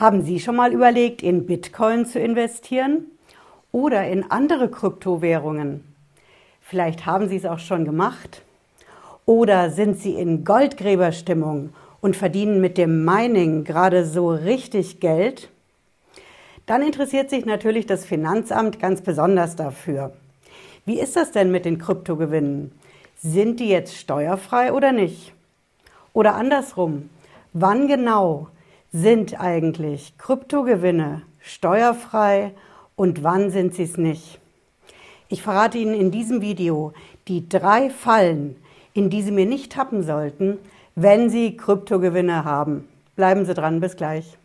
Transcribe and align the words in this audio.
Haben 0.00 0.22
Sie 0.22 0.40
schon 0.40 0.56
mal 0.56 0.72
überlegt, 0.72 1.22
in 1.22 1.44
Bitcoin 1.44 2.06
zu 2.06 2.18
investieren 2.18 3.04
oder 3.70 4.08
in 4.08 4.30
andere 4.30 4.70
Kryptowährungen? 4.70 5.84
Vielleicht 6.62 7.04
haben 7.04 7.28
Sie 7.28 7.36
es 7.36 7.44
auch 7.44 7.58
schon 7.58 7.84
gemacht. 7.84 8.40
Oder 9.26 9.68
sind 9.68 9.98
Sie 9.98 10.14
in 10.14 10.42
Goldgräberstimmung 10.42 11.74
und 12.00 12.16
verdienen 12.16 12.62
mit 12.62 12.78
dem 12.78 13.04
Mining 13.04 13.64
gerade 13.64 14.06
so 14.06 14.30
richtig 14.30 15.00
Geld? 15.00 15.50
Dann 16.64 16.80
interessiert 16.80 17.28
sich 17.28 17.44
natürlich 17.44 17.84
das 17.84 18.06
Finanzamt 18.06 18.80
ganz 18.80 19.02
besonders 19.02 19.54
dafür. 19.54 20.14
Wie 20.86 20.98
ist 20.98 21.14
das 21.14 21.30
denn 21.30 21.50
mit 21.50 21.66
den 21.66 21.76
Kryptogewinnen? 21.76 22.72
Sind 23.18 23.60
die 23.60 23.68
jetzt 23.68 23.94
steuerfrei 23.98 24.72
oder 24.72 24.92
nicht? 24.92 25.34
Oder 26.14 26.36
andersrum, 26.36 27.10
wann 27.52 27.86
genau 27.86 28.48
sind 28.92 29.40
eigentlich 29.40 30.18
Kryptogewinne 30.18 31.22
steuerfrei 31.38 32.52
und 32.96 33.22
wann 33.22 33.50
sind 33.50 33.74
sie 33.74 33.84
es 33.84 33.96
nicht? 33.96 34.40
Ich 35.28 35.42
verrate 35.42 35.78
Ihnen 35.78 35.94
in 35.94 36.10
diesem 36.10 36.40
Video 36.40 36.92
die 37.28 37.48
drei 37.48 37.88
Fallen, 37.88 38.56
in 38.92 39.08
die 39.08 39.22
Sie 39.22 39.30
mir 39.30 39.46
nicht 39.46 39.72
tappen 39.72 40.02
sollten, 40.02 40.58
wenn 40.96 41.30
Sie 41.30 41.56
Kryptogewinne 41.56 42.44
haben. 42.44 42.88
Bleiben 43.14 43.44
Sie 43.44 43.54
dran, 43.54 43.78
bis 43.78 43.96
gleich. 43.96 44.36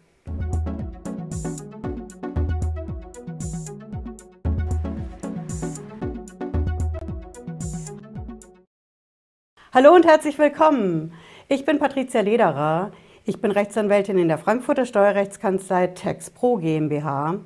Hallo 9.74 9.94
und 9.94 10.06
herzlich 10.06 10.38
willkommen. 10.38 11.14
Ich 11.50 11.66
bin 11.66 11.80
Patricia 11.80 12.22
Lederer. 12.22 12.92
Ich 13.28 13.42
bin 13.42 13.50
Rechtsanwältin 13.50 14.20
in 14.20 14.28
der 14.28 14.38
Frankfurter 14.38 14.86
Steuerrechtskanzlei 14.86 15.88
TaxPro 15.88 16.58
GmbH. 16.58 17.40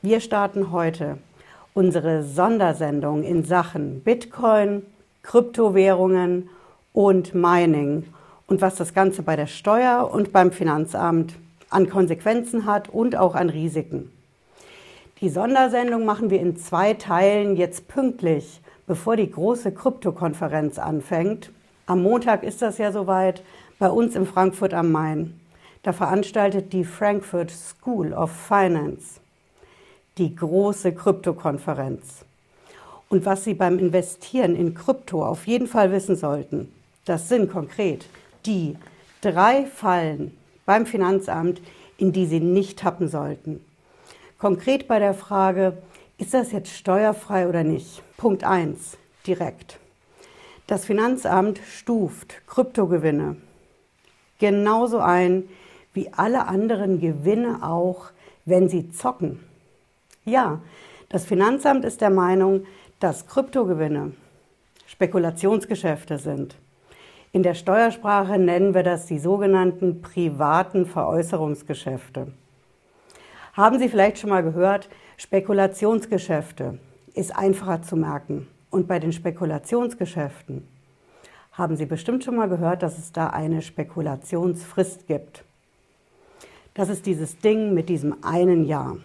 Wir 0.00 0.20
starten 0.20 0.70
heute 0.70 1.18
unsere 1.74 2.22
Sondersendung 2.22 3.24
in 3.24 3.42
Sachen 3.42 4.00
Bitcoin, 4.02 4.86
Kryptowährungen 5.24 6.48
und 6.92 7.34
Mining 7.34 8.04
und 8.46 8.60
was 8.60 8.76
das 8.76 8.94
Ganze 8.94 9.24
bei 9.24 9.34
der 9.34 9.48
Steuer 9.48 10.08
und 10.12 10.32
beim 10.32 10.52
Finanzamt 10.52 11.34
an 11.68 11.90
Konsequenzen 11.90 12.64
hat 12.64 12.88
und 12.88 13.16
auch 13.16 13.34
an 13.34 13.50
Risiken. 13.50 14.12
Die 15.20 15.30
Sondersendung 15.30 16.04
machen 16.04 16.30
wir 16.30 16.38
in 16.38 16.56
zwei 16.56 16.94
Teilen 16.94 17.56
jetzt 17.56 17.88
pünktlich, 17.88 18.60
bevor 18.86 19.16
die 19.16 19.28
große 19.28 19.72
Kryptokonferenz 19.72 20.78
anfängt. 20.78 21.50
Am 21.86 22.04
Montag 22.04 22.44
ist 22.44 22.62
das 22.62 22.78
ja 22.78 22.92
soweit 22.92 23.42
bei 23.78 23.88
uns 23.88 24.16
in 24.16 24.26
Frankfurt 24.26 24.74
am 24.74 24.92
Main. 24.92 25.40
Da 25.82 25.92
veranstaltet 25.92 26.72
die 26.72 26.84
Frankfurt 26.84 27.50
School 27.50 28.12
of 28.12 28.30
Finance 28.30 29.20
die 30.18 30.34
große 30.34 30.92
Kryptokonferenz. 30.92 32.24
Und 33.08 33.24
was 33.24 33.44
Sie 33.44 33.54
beim 33.54 33.78
Investieren 33.78 34.56
in 34.56 34.74
Krypto 34.74 35.24
auf 35.24 35.46
jeden 35.46 35.68
Fall 35.68 35.92
wissen 35.92 36.16
sollten, 36.16 36.72
das 37.04 37.28
sind 37.28 37.50
konkret 37.50 38.06
die 38.44 38.76
drei 39.20 39.64
Fallen 39.64 40.36
beim 40.66 40.84
Finanzamt, 40.84 41.62
in 41.96 42.12
die 42.12 42.26
Sie 42.26 42.40
nicht 42.40 42.80
tappen 42.80 43.08
sollten. 43.08 43.64
Konkret 44.38 44.88
bei 44.88 44.98
der 44.98 45.14
Frage, 45.14 45.78
ist 46.18 46.34
das 46.34 46.52
jetzt 46.52 46.70
steuerfrei 46.70 47.48
oder 47.48 47.62
nicht? 47.62 48.02
Punkt 48.16 48.44
1, 48.44 48.98
direkt. 49.26 49.78
Das 50.66 50.84
Finanzamt 50.84 51.60
stuft 51.66 52.46
Kryptogewinne 52.46 53.36
genauso 54.38 54.98
ein 54.98 55.44
wie 55.92 56.10
alle 56.12 56.46
anderen 56.46 57.00
Gewinne 57.00 57.62
auch, 57.62 58.10
wenn 58.44 58.68
sie 58.68 58.90
zocken. 58.90 59.40
Ja, 60.24 60.60
das 61.08 61.24
Finanzamt 61.24 61.84
ist 61.84 62.00
der 62.00 62.10
Meinung, 62.10 62.66
dass 63.00 63.26
Kryptogewinne 63.26 64.12
Spekulationsgeschäfte 64.86 66.18
sind. 66.18 66.56
In 67.32 67.42
der 67.42 67.54
Steuersprache 67.54 68.38
nennen 68.38 68.74
wir 68.74 68.82
das 68.82 69.06
die 69.06 69.18
sogenannten 69.18 70.00
privaten 70.00 70.86
Veräußerungsgeschäfte. 70.86 72.32
Haben 73.52 73.78
Sie 73.78 73.88
vielleicht 73.88 74.18
schon 74.18 74.30
mal 74.30 74.42
gehört, 74.42 74.88
Spekulationsgeschäfte 75.16 76.78
ist 77.14 77.36
einfacher 77.36 77.82
zu 77.82 77.96
merken. 77.96 78.46
Und 78.70 78.86
bei 78.86 78.98
den 78.98 79.12
Spekulationsgeschäften 79.12 80.66
haben 81.58 81.76
Sie 81.76 81.86
bestimmt 81.86 82.22
schon 82.22 82.36
mal 82.36 82.48
gehört, 82.48 82.84
dass 82.84 82.96
es 82.96 83.10
da 83.10 83.26
eine 83.26 83.62
Spekulationsfrist 83.62 85.08
gibt. 85.08 85.44
Das 86.74 86.88
ist 86.88 87.04
dieses 87.04 87.38
Ding 87.38 87.74
mit 87.74 87.88
diesem 87.88 88.22
einen 88.22 88.64
Jahr. 88.64 88.96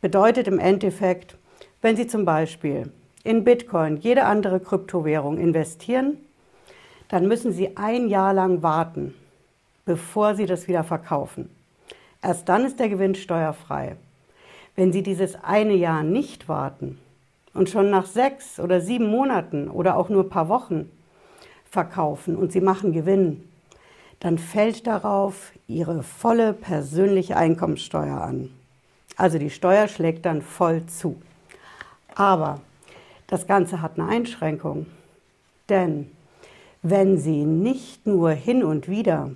Bedeutet 0.00 0.46
im 0.46 0.60
Endeffekt, 0.60 1.36
wenn 1.82 1.96
Sie 1.96 2.06
zum 2.06 2.24
Beispiel 2.24 2.92
in 3.24 3.42
Bitcoin, 3.42 3.96
jede 3.96 4.24
andere 4.24 4.60
Kryptowährung 4.60 5.38
investieren, 5.38 6.18
dann 7.08 7.26
müssen 7.26 7.52
Sie 7.52 7.76
ein 7.76 8.08
Jahr 8.08 8.32
lang 8.32 8.62
warten, 8.62 9.14
bevor 9.84 10.36
Sie 10.36 10.46
das 10.46 10.68
wieder 10.68 10.84
verkaufen. 10.84 11.50
Erst 12.22 12.48
dann 12.48 12.64
ist 12.64 12.78
der 12.78 12.88
Gewinn 12.88 13.16
steuerfrei. 13.16 13.96
Wenn 14.76 14.92
Sie 14.92 15.02
dieses 15.02 15.34
eine 15.42 15.74
Jahr 15.74 16.04
nicht 16.04 16.48
warten 16.48 16.98
und 17.54 17.68
schon 17.68 17.90
nach 17.90 18.06
sechs 18.06 18.60
oder 18.60 18.80
sieben 18.80 19.08
Monaten 19.08 19.68
oder 19.68 19.96
auch 19.96 20.08
nur 20.08 20.22
ein 20.22 20.30
paar 20.30 20.48
Wochen 20.48 20.88
verkaufen 21.70 22.36
und 22.36 22.52
sie 22.52 22.60
machen 22.60 22.92
Gewinn, 22.92 23.44
dann 24.20 24.38
fällt 24.38 24.86
darauf 24.86 25.52
ihre 25.66 26.02
volle 26.02 26.52
persönliche 26.52 27.36
Einkommensteuer 27.36 28.20
an. 28.20 28.50
Also 29.16 29.38
die 29.38 29.50
Steuer 29.50 29.88
schlägt 29.88 30.26
dann 30.26 30.42
voll 30.42 30.86
zu. 30.86 31.20
Aber 32.14 32.60
das 33.26 33.46
Ganze 33.46 33.82
hat 33.82 33.98
eine 33.98 34.08
Einschränkung. 34.08 34.86
Denn 35.68 36.10
wenn 36.82 37.18
Sie 37.18 37.44
nicht 37.44 38.06
nur 38.06 38.30
hin 38.30 38.64
und 38.64 38.88
wieder 38.88 39.32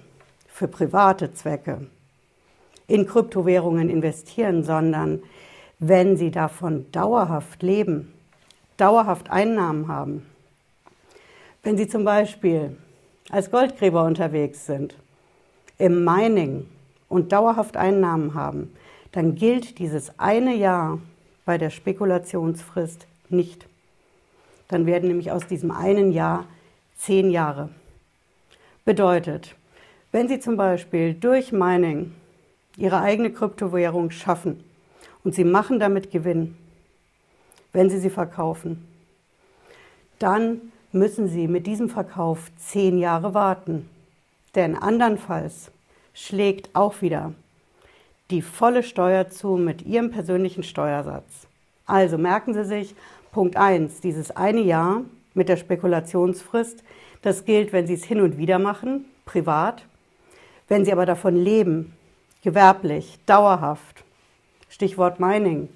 für 0.47 0.69
private 0.69 1.33
Zwecke 1.35 1.87
in 2.87 3.07
Kryptowährungen 3.07 3.89
investieren, 3.91 4.65
sondern 4.65 5.23
wenn 5.79 6.17
Sie 6.17 6.31
davon 6.31 6.91
dauerhaft 6.93 7.63
leben, 7.63 8.13
dauerhaft 8.77 9.31
Einnahmen 9.31 9.89
haben, 9.89 10.27
wenn 11.63 11.77
Sie 11.77 11.89
zum 11.89 12.05
Beispiel 12.05 12.77
als 13.31 13.51
Goldgräber 13.51 14.05
unterwegs 14.05 14.67
sind, 14.67 14.97
im 15.79 16.05
Mining 16.05 16.67
und 17.09 17.33
dauerhaft 17.33 17.77
Einnahmen 17.77 18.35
haben, 18.35 18.75
dann 19.13 19.35
gilt 19.35 19.79
dieses 19.79 20.19
eine 20.19 20.55
Jahr 20.55 20.99
bei 21.45 21.59
der 21.59 21.71
Spekulationsfrist 21.71 23.07
nicht. 23.29 23.67
Dann 24.69 24.87
werden 24.87 25.09
nämlich 25.09 25.31
aus 25.31 25.47
diesem 25.47 25.71
einen 25.71 26.13
Jahr 26.13 26.47
zehn 26.97 27.31
Jahre. 27.31 27.69
Bedeutet, 28.85 29.55
wenn 30.11 30.29
Sie 30.29 30.41
zum 30.41 30.57
Beispiel 30.57 31.15
durch 31.15 31.53
Mining 31.53 32.13
Ihre 32.77 33.01
eigene 33.01 33.31
Kryptowährung 33.33 34.11
schaffen 34.11 34.65
und 35.25 35.35
Sie 35.35 35.45
machen 35.45 35.79
damit 35.79 36.11
Gewinn, 36.11 36.57
wenn 37.73 37.91
Sie 37.91 37.99
sie 37.99 38.11
verkaufen, 38.11 38.87
dann 40.19 40.73
müssen 40.93 41.29
Sie 41.29 41.49
mit 41.49 41.67
diesem 41.67 41.89
Verkauf 41.89 42.51
zehn 42.57 42.99
Jahre 42.99 43.35
warten. 43.35 43.89
Denn 44.55 44.77
andernfalls 44.77 45.71
schlägt 46.15 46.75
auch 46.75 47.01
wieder 47.01 47.33
die 48.31 48.43
volle 48.43 48.83
Steuer 48.83 49.29
zu 49.29 49.57
mit 49.57 49.83
Ihrem 49.83 50.11
persönlichen 50.11 50.63
Steuersatz. 50.63 51.47
Also 51.87 52.17
merken 52.17 52.55
Sie 52.55 52.65
sich, 52.65 52.95
Punkt 53.31 53.57
1, 53.57 54.01
dieses 54.01 54.31
eine 54.31 54.61
Jahr 54.61 55.03
mit 55.35 55.49
der 55.49 55.57
Spekulationsfrist, 55.57 56.83
das 57.21 57.45
gilt, 57.45 57.73
wenn 57.73 57.87
Sie 57.87 57.95
es 57.95 58.05
hin 58.05 58.21
und 58.21 58.39
wieder 58.39 58.59
machen, 58.59 59.05
privat. 59.27 59.85
Wenn 60.69 60.85
Sie 60.85 60.93
aber 60.93 61.07
davon 61.07 61.37
leben, 61.37 61.93
gewerblich, 62.43 63.19
dauerhaft, 63.27 64.03
Stichwort 64.69 65.21
Mining, 65.21 65.69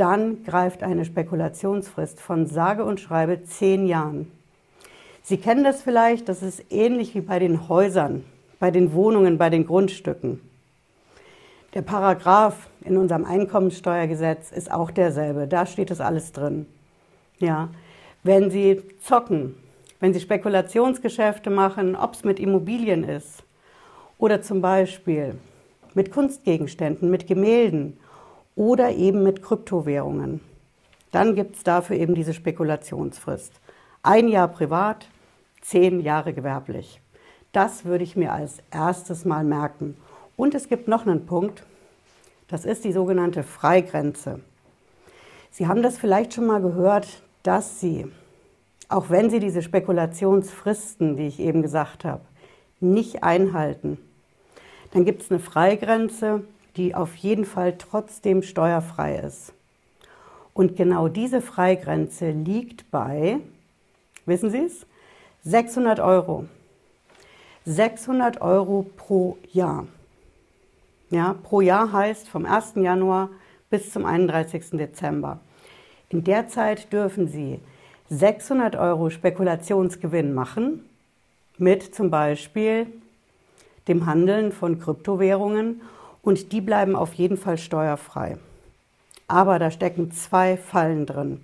dann 0.00 0.44
greift 0.44 0.82
eine 0.82 1.04
Spekulationsfrist 1.04 2.20
von 2.20 2.46
sage 2.46 2.84
und 2.84 3.00
schreibe 3.00 3.44
zehn 3.44 3.86
Jahren. 3.86 4.32
Sie 5.22 5.36
kennen 5.36 5.62
das 5.62 5.82
vielleicht, 5.82 6.28
das 6.28 6.42
ist 6.42 6.64
ähnlich 6.70 7.14
wie 7.14 7.20
bei 7.20 7.38
den 7.38 7.68
Häusern, 7.68 8.24
bei 8.58 8.70
den 8.70 8.94
Wohnungen, 8.94 9.36
bei 9.36 9.50
den 9.50 9.66
Grundstücken. 9.66 10.40
Der 11.74 11.82
Paragraph 11.82 12.68
in 12.84 12.96
unserem 12.96 13.24
Einkommensteuergesetz 13.24 14.50
ist 14.50 14.72
auch 14.72 14.90
derselbe. 14.90 15.46
Da 15.46 15.66
steht 15.66 15.90
das 15.90 16.00
alles 16.00 16.32
drin. 16.32 16.66
Ja, 17.38 17.68
wenn 18.22 18.50
Sie 18.50 18.82
zocken, 19.02 19.54
wenn 20.00 20.14
Sie 20.14 20.20
Spekulationsgeschäfte 20.20 21.50
machen, 21.50 21.94
ob 21.94 22.14
es 22.14 22.24
mit 22.24 22.40
Immobilien 22.40 23.04
ist 23.04 23.44
oder 24.18 24.40
zum 24.40 24.62
Beispiel 24.62 25.34
mit 25.94 26.10
Kunstgegenständen, 26.10 27.10
mit 27.10 27.26
Gemälden 27.26 27.98
oder 28.56 28.90
eben 28.90 29.22
mit 29.22 29.42
Kryptowährungen. 29.42 30.40
Dann 31.12 31.34
gibt 31.34 31.56
es 31.56 31.62
dafür 31.64 31.96
eben 31.96 32.14
diese 32.14 32.34
Spekulationsfrist. 32.34 33.52
Ein 34.02 34.28
Jahr 34.28 34.48
privat, 34.48 35.08
zehn 35.60 36.00
Jahre 36.00 36.32
gewerblich. 36.32 37.00
Das 37.52 37.84
würde 37.84 38.04
ich 38.04 38.16
mir 38.16 38.32
als 38.32 38.58
erstes 38.70 39.24
mal 39.24 39.44
merken. 39.44 39.96
Und 40.36 40.54
es 40.54 40.68
gibt 40.68 40.88
noch 40.88 41.06
einen 41.06 41.26
Punkt, 41.26 41.64
Das 42.50 42.64
ist 42.64 42.84
die 42.84 42.90
sogenannte 42.90 43.44
Freigrenze. 43.44 44.40
Sie 45.52 45.68
haben 45.68 45.82
das 45.82 45.98
vielleicht 45.98 46.34
schon 46.34 46.46
mal 46.46 46.60
gehört, 46.60 47.22
dass 47.44 47.78
Sie, 47.78 48.06
auch 48.88 49.08
wenn 49.08 49.30
Sie 49.30 49.38
diese 49.38 49.62
Spekulationsfristen, 49.62 51.16
die 51.16 51.28
ich 51.28 51.38
eben 51.38 51.62
gesagt 51.62 52.04
habe, 52.04 52.22
nicht 52.80 53.22
einhalten, 53.22 53.98
dann 54.92 55.04
gibt 55.04 55.22
es 55.22 55.30
eine 55.30 55.38
Freigrenze, 55.38 56.42
die 56.76 56.94
auf 56.94 57.14
jeden 57.16 57.44
Fall 57.44 57.76
trotzdem 57.78 58.42
steuerfrei 58.42 59.16
ist. 59.16 59.52
Und 60.54 60.76
genau 60.76 61.08
diese 61.08 61.40
Freigrenze 61.40 62.30
liegt 62.30 62.90
bei, 62.90 63.40
wissen 64.26 64.50
Sie 64.50 64.64
es, 64.64 64.86
600 65.44 66.00
Euro. 66.00 66.46
600 67.64 68.40
Euro 68.40 68.86
pro 68.96 69.38
Jahr. 69.52 69.86
Ja, 71.10 71.34
pro 71.42 71.60
Jahr 71.60 71.92
heißt 71.92 72.28
vom 72.28 72.46
1. 72.46 72.74
Januar 72.76 73.30
bis 73.68 73.92
zum 73.92 74.04
31. 74.04 74.70
Dezember. 74.72 75.40
In 76.08 76.24
der 76.24 76.48
Zeit 76.48 76.92
dürfen 76.92 77.28
Sie 77.28 77.60
600 78.10 78.76
Euro 78.76 79.10
Spekulationsgewinn 79.10 80.34
machen 80.34 80.84
mit 81.58 81.94
zum 81.94 82.10
Beispiel 82.10 82.86
dem 83.86 84.06
Handeln 84.06 84.52
von 84.52 84.80
Kryptowährungen 84.80 85.80
und 86.22 86.52
die 86.52 86.60
bleiben 86.60 86.96
auf 86.96 87.14
jeden 87.14 87.36
Fall 87.36 87.58
steuerfrei. 87.58 88.38
Aber 89.28 89.58
da 89.58 89.70
stecken 89.70 90.10
zwei 90.12 90.56
Fallen 90.56 91.06
drin. 91.06 91.40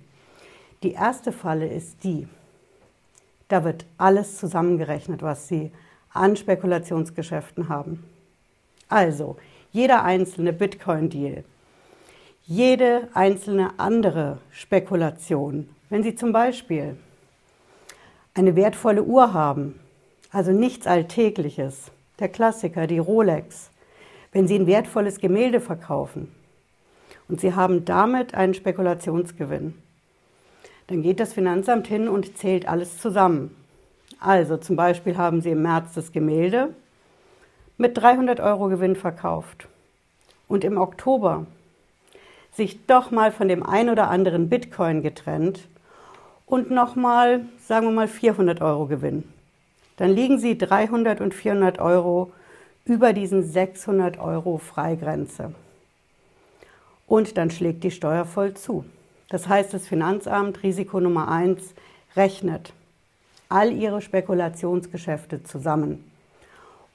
Die 0.83 0.91
erste 0.91 1.31
Falle 1.31 1.67
ist 1.67 2.03
die, 2.03 2.27
da 3.47 3.63
wird 3.63 3.85
alles 3.97 4.37
zusammengerechnet, 4.37 5.21
was 5.21 5.47
Sie 5.47 5.71
an 6.13 6.35
Spekulationsgeschäften 6.35 7.69
haben. 7.69 8.03
Also, 8.89 9.37
jeder 9.71 10.03
einzelne 10.03 10.53
Bitcoin-Deal, 10.53 11.43
jede 12.45 13.09
einzelne 13.13 13.71
andere 13.77 14.39
Spekulation, 14.51 15.69
wenn 15.89 16.03
Sie 16.03 16.15
zum 16.15 16.31
Beispiel 16.31 16.97
eine 18.33 18.55
wertvolle 18.55 19.03
Uhr 19.03 19.33
haben, 19.33 19.79
also 20.31 20.51
nichts 20.51 20.87
Alltägliches, 20.87 21.91
der 22.19 22.29
Klassiker, 22.29 22.87
die 22.87 22.99
Rolex, 22.99 23.69
wenn 24.31 24.47
Sie 24.47 24.55
ein 24.55 24.67
wertvolles 24.67 25.19
Gemälde 25.19 25.59
verkaufen 25.59 26.31
und 27.27 27.39
Sie 27.39 27.53
haben 27.53 27.85
damit 27.85 28.35
einen 28.35 28.53
Spekulationsgewinn, 28.53 29.73
dann 30.87 31.01
geht 31.01 31.19
das 31.19 31.33
Finanzamt 31.33 31.87
hin 31.87 32.07
und 32.07 32.37
zählt 32.37 32.67
alles 32.67 32.97
zusammen. 32.97 33.55
Also 34.19 34.57
zum 34.57 34.75
Beispiel 34.75 35.17
haben 35.17 35.41
Sie 35.41 35.51
im 35.51 35.61
März 35.61 35.93
das 35.93 36.11
Gemälde 36.11 36.73
mit 37.77 37.97
300 37.97 38.39
Euro 38.39 38.67
Gewinn 38.69 38.95
verkauft 38.95 39.67
und 40.47 40.63
im 40.63 40.77
Oktober 40.77 41.45
sich 42.53 42.85
doch 42.87 43.11
mal 43.11 43.31
von 43.31 43.47
dem 43.47 43.63
ein 43.63 43.89
oder 43.89 44.09
anderen 44.09 44.49
Bitcoin 44.49 45.03
getrennt 45.03 45.67
und 46.47 46.71
nochmal, 46.71 47.45
sagen 47.59 47.87
wir 47.87 47.93
mal, 47.93 48.07
400 48.07 48.61
Euro 48.61 48.87
Gewinn. 48.87 49.23
Dann 49.97 50.11
liegen 50.11 50.39
Sie 50.39 50.57
300 50.57 51.21
und 51.21 51.33
400 51.33 51.79
Euro 51.79 52.31
über 52.87 53.11
diesen 53.11 53.43
600 53.43 54.17
Euro 54.17 54.57
Freigrenze. 54.57 55.53
Und 57.05 57.37
dann 57.37 57.51
schlägt 57.51 57.83
die 57.83 57.91
Steuer 57.91 58.25
voll 58.25 58.53
zu. 58.53 58.85
Das 59.29 59.47
heißt, 59.47 59.73
das 59.73 59.87
Finanzamt, 59.87 60.63
Risiko 60.63 60.99
Nummer 60.99 61.27
eins, 61.27 61.73
rechnet 62.15 62.73
all 63.49 63.71
ihre 63.71 64.01
Spekulationsgeschäfte 64.01 65.43
zusammen 65.43 66.09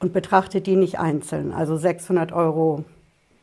und 0.01 0.13
betrachtet 0.13 0.67
die 0.67 0.77
nicht 0.77 0.99
einzeln. 0.99 1.53
Also 1.53 1.77
600 1.77 2.33
Euro 2.33 2.85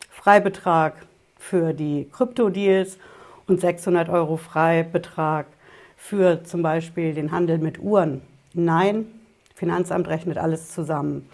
Freibetrag 0.10 0.94
für 1.38 1.74
die 1.74 2.07
Krypto-Deals 2.12 2.98
und 3.48 3.62
600 3.62 4.10
Euro 4.10 4.38
Freibetrag 4.38 5.45
für 5.98 6.44
zum 6.44 6.62
Beispiel 6.62 7.13
den 7.13 7.31
Handel 7.31 7.60
mit 7.60 7.80
Uhren. 7.80 8.22
Nein, 8.54 9.06
Finanzamt 9.56 10.07
rechnet 10.07 10.38
alles 10.38 10.72
zusammen. 10.72 11.30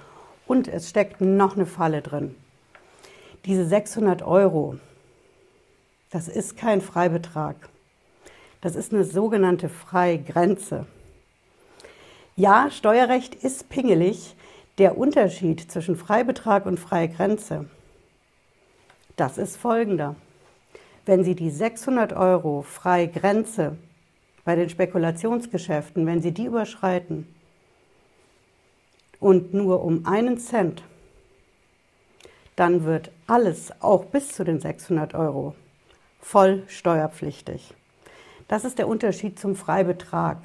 Und 0.47 0.67
es 0.67 0.89
steckt 0.89 1.21
noch 1.21 1.55
eine 1.55 1.65
Falle 1.65 2.01
drin. 2.01 2.35
Diese 3.45 3.65
600 3.65 4.23
Euro, 4.23 4.77
das 6.09 6.27
ist 6.27 6.57
kein 6.57 6.81
Freibetrag. 6.81 7.55
Das 8.61 8.75
ist 8.75 8.93
eine 8.93 9.03
sogenannte 9.03 9.69
Freigrenze. 9.69 10.85
Ja, 12.35 12.69
Steuerrecht 12.71 13.35
ist 13.35 13.69
pingelig. 13.69 14.35
Der 14.77 14.97
Unterschied 14.97 15.71
zwischen 15.71 15.95
Freibetrag 15.95 16.65
und 16.65 16.79
Freigrenze, 16.79 17.69
das 19.15 19.37
ist 19.37 19.55
folgender. 19.55 20.15
Wenn 21.05 21.23
Sie 21.23 21.35
die 21.35 21.49
600 21.49 22.11
Euro 22.11 22.61
Freigrenze 22.61 23.77
bei 24.43 24.55
den 24.55 24.69
Spekulationsgeschäften, 24.69 26.05
wenn 26.05 26.21
Sie 26.21 26.33
die 26.33 26.45
überschreiten 26.45 27.34
und 29.19 29.53
nur 29.53 29.83
um 29.83 30.05
einen 30.05 30.37
Cent, 30.37 30.83
dann 32.55 32.85
wird 32.85 33.11
alles, 33.27 33.71
auch 33.81 34.05
bis 34.05 34.31
zu 34.31 34.43
den 34.43 34.59
600 34.59 35.13
Euro, 35.13 35.55
voll 36.21 36.63
steuerpflichtig. 36.67 37.73
Das 38.47 38.63
ist 38.63 38.77
der 38.77 38.87
Unterschied 38.87 39.39
zum 39.39 39.55
Freibetrag. 39.55 40.37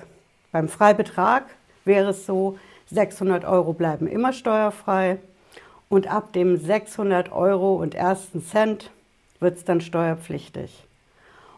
Beim 0.53 0.69
Freibetrag 0.69 1.45
wäre 1.85 2.11
es 2.11 2.27
so, 2.27 2.59
600 2.87 3.45
Euro 3.45 3.73
bleiben 3.73 4.09
immer 4.09 4.33
steuerfrei 4.33 5.19
und 5.89 6.09
ab 6.09 6.33
dem 6.33 6.57
600 6.57 7.31
Euro 7.31 7.77
und 7.77 7.95
ersten 7.95 8.45
Cent 8.45 8.91
wird 9.39 9.59
es 9.59 9.65
dann 9.65 9.81
steuerpflichtig. 9.81 10.85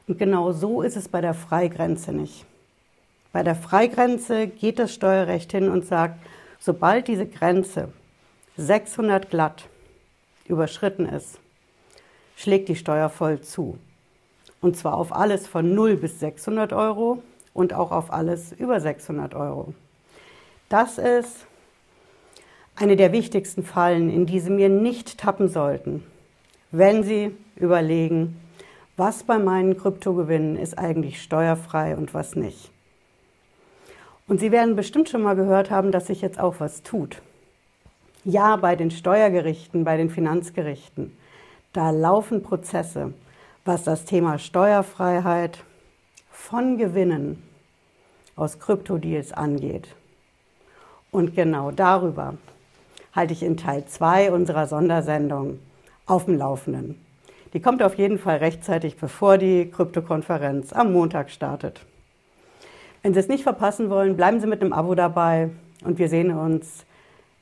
Und 0.06 0.18
genau 0.18 0.52
so 0.52 0.82
ist 0.82 0.96
es 0.96 1.08
bei 1.08 1.20
der 1.20 1.34
Freigrenze 1.34 2.12
nicht. 2.12 2.44
Bei 3.32 3.42
der 3.42 3.54
Freigrenze 3.54 4.46
geht 4.46 4.78
das 4.78 4.92
Steuerrecht 4.92 5.52
hin 5.52 5.70
und 5.70 5.86
sagt, 5.86 6.18
sobald 6.62 7.08
diese 7.08 7.26
Grenze 7.26 7.88
600 8.56 9.30
glatt 9.30 9.68
überschritten 10.46 11.06
ist, 11.06 11.40
schlägt 12.36 12.68
die 12.68 12.76
Steuer 12.76 13.08
voll 13.08 13.40
zu. 13.40 13.78
Und 14.60 14.76
zwar 14.76 14.94
auf 14.94 15.12
alles 15.12 15.48
von 15.48 15.74
0 15.74 15.96
bis 15.96 16.20
600 16.20 16.72
Euro 16.72 17.22
und 17.52 17.74
auch 17.74 17.90
auf 17.90 18.12
alles 18.12 18.52
über 18.52 18.80
600 18.80 19.34
Euro. 19.34 19.74
Das 20.68 20.98
ist 20.98 21.46
eine 22.76 22.96
der 22.96 23.12
wichtigsten 23.12 23.64
Fallen, 23.64 24.08
in 24.08 24.26
die 24.26 24.40
Sie 24.40 24.50
mir 24.50 24.68
nicht 24.68 25.18
tappen 25.18 25.48
sollten, 25.48 26.04
wenn 26.70 27.02
Sie 27.02 27.34
überlegen, 27.56 28.40
was 28.96 29.24
bei 29.24 29.38
meinen 29.38 29.76
Kryptogewinnen 29.76 30.56
ist 30.56 30.78
eigentlich 30.78 31.20
steuerfrei 31.22 31.96
und 31.96 32.14
was 32.14 32.36
nicht. 32.36 32.70
Und 34.32 34.38
Sie 34.38 34.50
werden 34.50 34.76
bestimmt 34.76 35.10
schon 35.10 35.20
mal 35.20 35.36
gehört 35.36 35.70
haben, 35.70 35.92
dass 35.92 36.06
sich 36.06 36.22
jetzt 36.22 36.40
auch 36.40 36.54
was 36.58 36.82
tut. 36.82 37.20
Ja, 38.24 38.56
bei 38.56 38.76
den 38.76 38.90
Steuergerichten, 38.90 39.84
bei 39.84 39.98
den 39.98 40.08
Finanzgerichten, 40.08 41.14
da 41.74 41.90
laufen 41.90 42.42
Prozesse, 42.42 43.12
was 43.66 43.84
das 43.84 44.06
Thema 44.06 44.38
Steuerfreiheit 44.38 45.62
von 46.30 46.78
Gewinnen 46.78 47.42
aus 48.34 48.58
Kryptodeals 48.58 49.34
angeht. 49.34 49.88
Und 51.10 51.36
genau 51.36 51.70
darüber 51.70 52.38
halte 53.14 53.34
ich 53.34 53.42
in 53.42 53.58
Teil 53.58 53.84
2 53.84 54.32
unserer 54.32 54.66
Sondersendung 54.66 55.58
auf 56.06 56.24
dem 56.24 56.38
Laufenden. 56.38 56.98
Die 57.52 57.60
kommt 57.60 57.82
auf 57.82 57.98
jeden 57.98 58.18
Fall 58.18 58.38
rechtzeitig, 58.38 58.96
bevor 58.96 59.36
die 59.36 59.70
Kryptokonferenz 59.70 60.72
am 60.72 60.90
Montag 60.94 61.28
startet. 61.28 61.82
Wenn 63.02 63.14
Sie 63.14 63.20
es 63.20 63.28
nicht 63.28 63.42
verpassen 63.42 63.90
wollen, 63.90 64.16
bleiben 64.16 64.40
Sie 64.40 64.46
mit 64.46 64.60
einem 64.60 64.72
Abo 64.72 64.94
dabei 64.94 65.50
und 65.84 65.98
wir 65.98 66.08
sehen 66.08 66.30
uns 66.30 66.84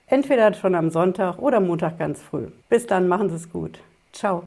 entweder 0.06 0.54
schon 0.54 0.74
am 0.74 0.90
Sonntag 0.90 1.38
oder 1.38 1.60
Montag 1.60 1.98
ganz 1.98 2.22
früh. 2.22 2.46
Bis 2.70 2.86
dann, 2.86 3.08
machen 3.08 3.28
Sie 3.28 3.36
es 3.36 3.50
gut. 3.50 3.78
Ciao. 4.12 4.38